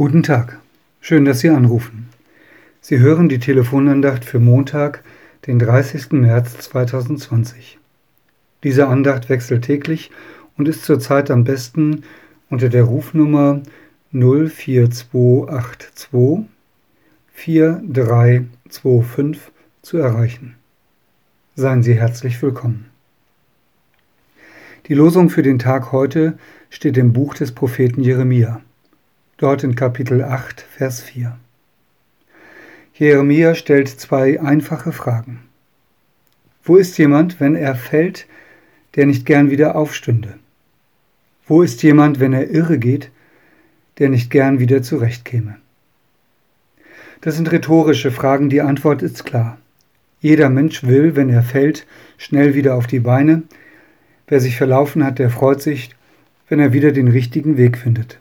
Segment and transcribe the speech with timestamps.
[0.00, 0.58] Guten Tag.
[1.02, 2.08] Schön, dass Sie anrufen.
[2.80, 5.04] Sie hören die Telefonandacht für Montag,
[5.46, 6.12] den 30.
[6.12, 7.78] März 2020.
[8.64, 10.10] Diese Andacht wechselt täglich
[10.56, 12.04] und ist zurzeit am besten
[12.48, 13.60] unter der Rufnummer
[14.10, 16.46] 04282
[17.34, 20.54] 4325 zu erreichen.
[21.56, 22.86] Seien Sie herzlich willkommen.
[24.86, 26.38] Die Losung für den Tag heute
[26.70, 28.62] steht im Buch des Propheten Jeremia
[29.40, 31.34] dort in Kapitel 8, Vers 4.
[32.92, 35.40] Jeremia stellt zwei einfache Fragen.
[36.62, 38.26] Wo ist jemand, wenn er fällt,
[38.96, 40.34] der nicht gern wieder aufstünde?
[41.46, 43.10] Wo ist jemand, wenn er irre geht,
[43.98, 45.56] der nicht gern wieder zurechtkäme?
[47.22, 49.56] Das sind rhetorische Fragen, die Antwort ist klar.
[50.20, 51.86] Jeder Mensch will, wenn er fällt,
[52.18, 53.44] schnell wieder auf die Beine.
[54.28, 55.96] Wer sich verlaufen hat, der freut sich,
[56.50, 58.20] wenn er wieder den richtigen Weg findet.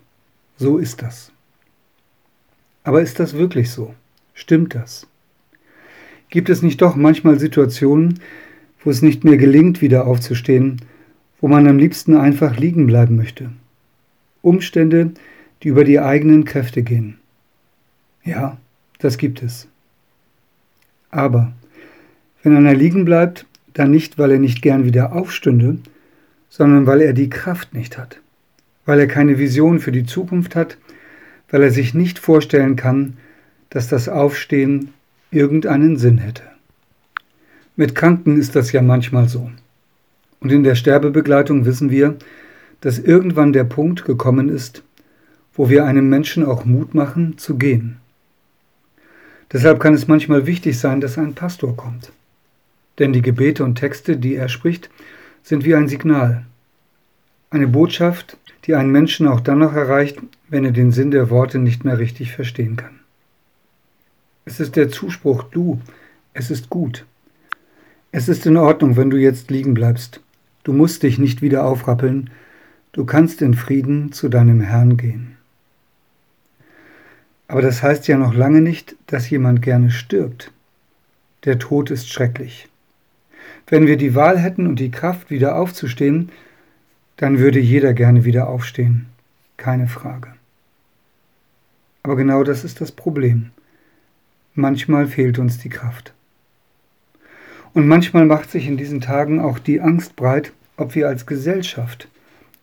[0.60, 1.32] So ist das.
[2.84, 3.96] Aber ist das wirklich so?
[4.34, 5.08] Stimmt das?
[6.30, 8.20] Gibt es nicht doch manchmal Situationen,
[8.84, 10.82] wo es nicht mehr gelingt, wieder aufzustehen,
[11.40, 13.52] wo man am liebsten einfach liegen bleiben möchte?
[14.42, 15.12] Umstände,
[15.64, 17.20] die über die eigenen Kräfte gehen.
[18.26, 18.58] Ja,
[18.98, 19.70] das gibt es.
[21.10, 21.54] Aber
[22.44, 25.78] wenn einer liegen bleibt, dann nicht, weil er nicht gern wieder aufstünde,
[26.50, 28.20] sondern weil er die Kraft nicht hat
[28.90, 30.76] weil er keine Vision für die Zukunft hat,
[31.52, 33.18] weil er sich nicht vorstellen kann,
[33.70, 34.96] dass das Aufstehen
[35.30, 36.42] irgendeinen Sinn hätte.
[37.76, 39.52] Mit Kranken ist das ja manchmal so.
[40.40, 42.16] Und in der Sterbebegleitung wissen wir,
[42.82, 44.82] dass irgendwann der Punkt gekommen ist,
[45.54, 47.98] wo wir einem Menschen auch Mut machen, zu gehen.
[49.54, 52.12] Deshalb kann es manchmal wichtig sein, dass ein Pastor kommt.
[52.98, 54.90] Denn die Gebete und Texte, die er spricht,
[55.44, 56.48] sind wie ein Signal.
[57.52, 60.20] Eine Botschaft, die einen Menschen auch dann noch erreicht,
[60.50, 63.00] wenn er den Sinn der Worte nicht mehr richtig verstehen kann.
[64.46, 65.82] Es ist der Zuspruch, du,
[66.34, 67.06] es ist gut.
[68.12, 70.22] Es ist in Ordnung, wenn du jetzt liegen bleibst.
[70.64, 72.30] Du musst dich nicht wieder aufrappeln,
[72.92, 75.38] du kannst in Frieden zu deinem Herrn gehen.
[77.48, 80.52] Aber das heißt ja noch lange nicht, dass jemand gerne stirbt.
[81.46, 82.68] Der Tod ist schrecklich.
[83.66, 86.30] Wenn wir die Wahl hätten und die Kraft, wieder aufzustehen,
[87.20, 89.08] dann würde jeder gerne wieder aufstehen.
[89.58, 90.30] Keine Frage.
[92.02, 93.52] Aber genau das ist das Problem.
[94.54, 96.14] Manchmal fehlt uns die Kraft.
[97.74, 102.08] Und manchmal macht sich in diesen Tagen auch die Angst breit, ob wir als Gesellschaft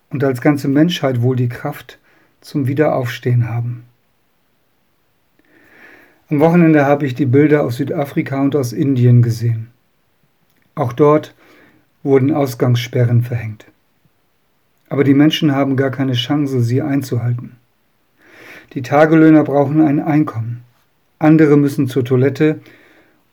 [0.09, 1.99] und als ganze Menschheit wohl die Kraft
[2.41, 3.85] zum Wiederaufstehen haben.
[6.31, 9.69] Am Wochenende habe ich die Bilder aus Südafrika und aus Indien gesehen.
[10.75, 11.35] Auch dort
[12.03, 13.67] wurden Ausgangssperren verhängt.
[14.89, 17.57] Aber die Menschen haben gar keine Chance, sie einzuhalten.
[18.75, 20.63] Die Tagelöhner brauchen ein Einkommen.
[21.19, 22.61] Andere müssen zur Toilette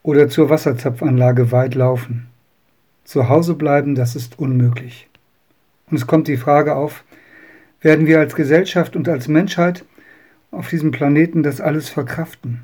[0.03, 2.27] oder zur Wasserzapfanlage weit laufen.
[3.03, 5.07] Zu Hause bleiben, das ist unmöglich.
[5.89, 7.03] Und es kommt die Frage auf,
[7.81, 9.83] werden wir als Gesellschaft und als Menschheit
[10.51, 12.61] auf diesem Planeten das alles verkraften?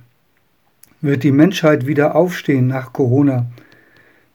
[1.02, 3.48] Wird die Menschheit wieder aufstehen nach Corona,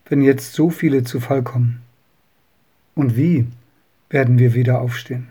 [0.09, 1.81] wenn jetzt so viele zu Fall kommen?
[2.94, 3.47] Und wie?
[4.14, 5.26] Werden wir wieder aufstehen.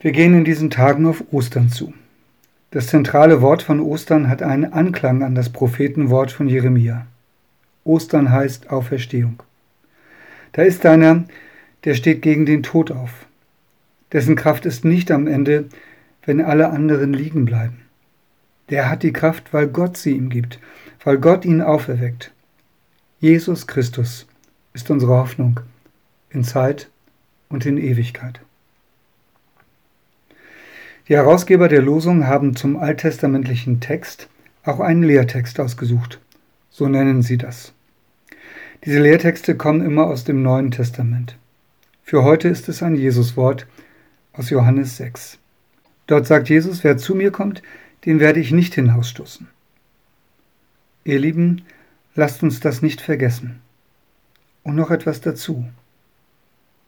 [0.00, 1.92] Wir gehen in diesen Tagen auf Ostern zu.
[2.70, 7.06] Das zentrale Wort von Ostern hat einen Anklang an das Prophetenwort von Jeremia.
[7.84, 9.42] Ostern heißt Auferstehung.
[10.52, 11.24] Da ist einer,
[11.84, 13.26] der steht gegen den Tod auf.
[14.12, 15.66] Dessen Kraft ist nicht am Ende,
[16.24, 17.82] wenn alle anderen liegen bleiben.
[18.70, 20.58] Der hat die Kraft, weil Gott sie ihm gibt,
[21.04, 22.32] weil Gott ihn auferweckt.
[23.20, 24.26] Jesus Christus
[24.76, 25.60] ist unsere Hoffnung
[26.28, 26.90] in Zeit
[27.48, 28.40] und in Ewigkeit.
[31.08, 34.28] Die Herausgeber der Losung haben zum alttestamentlichen Text
[34.64, 36.20] auch einen Lehrtext ausgesucht.
[36.68, 37.72] So nennen sie das.
[38.84, 41.38] Diese Lehrtexte kommen immer aus dem Neuen Testament.
[42.02, 43.66] Für heute ist es ein Jesuswort
[44.34, 45.38] aus Johannes 6.
[46.06, 47.62] Dort sagt Jesus, wer zu mir kommt,
[48.04, 49.48] den werde ich nicht hinausstoßen.
[51.04, 51.62] Ihr Lieben,
[52.14, 53.60] lasst uns das nicht vergessen.
[54.66, 55.64] Und noch etwas dazu.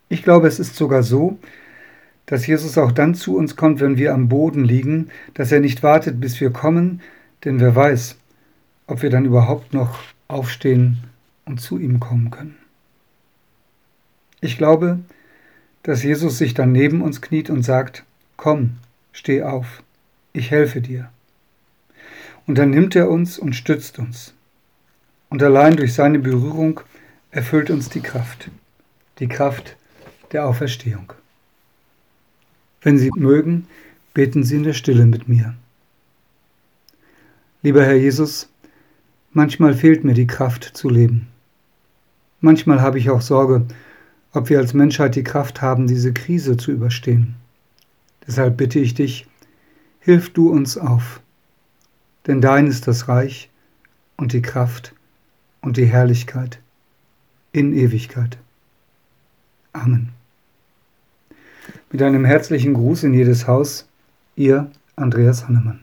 [0.08, 1.38] Ich glaube, es ist sogar so,
[2.26, 5.84] dass Jesus auch dann zu uns kommt, wenn wir am Boden liegen, dass er nicht
[5.84, 7.02] wartet, bis wir kommen,
[7.44, 8.18] denn wer weiß,
[8.88, 11.04] ob wir dann überhaupt noch aufstehen
[11.44, 12.56] und zu ihm kommen können.
[14.40, 14.98] Ich glaube,
[15.84, 18.02] dass Jesus sich dann neben uns kniet und sagt,
[18.36, 18.72] komm,
[19.12, 19.84] steh auf,
[20.32, 21.10] ich helfe dir.
[22.44, 24.34] Und dann nimmt er uns und stützt uns.
[25.28, 26.80] Und allein durch seine Berührung
[27.30, 28.50] erfüllt uns die Kraft,
[29.18, 29.76] die Kraft
[30.32, 31.12] der Auferstehung.
[32.80, 33.66] Wenn Sie mögen,
[34.14, 35.54] beten Sie in der Stille mit mir.
[37.62, 38.48] Lieber Herr Jesus,
[39.32, 41.28] manchmal fehlt mir die Kraft zu leben.
[42.40, 43.66] Manchmal habe ich auch Sorge,
[44.32, 47.34] ob wir als Menschheit die Kraft haben, diese Krise zu überstehen.
[48.26, 49.26] Deshalb bitte ich dich,
[50.00, 51.20] hilf du uns auf,
[52.26, 53.50] denn dein ist das Reich
[54.16, 54.94] und die Kraft
[55.60, 56.60] und die Herrlichkeit
[57.58, 58.38] in Ewigkeit.
[59.72, 60.10] Amen.
[61.90, 63.88] Mit einem herzlichen Gruß in jedes Haus,
[64.36, 65.80] ihr Andreas Hannemann.